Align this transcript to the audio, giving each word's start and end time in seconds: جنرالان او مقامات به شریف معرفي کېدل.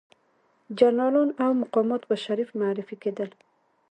جنرالان 0.79 1.29
او 1.43 1.51
مقامات 1.61 2.01
به 2.09 2.15
شریف 2.25 2.49
معرفي 2.59 2.95
کېدل. 3.03 3.29